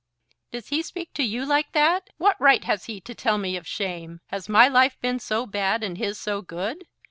[0.51, 2.09] "Does he speak to you like that?
[2.17, 4.19] What right has he to tell me of shame?
[4.29, 6.87] Has my life been so bad, and his so good?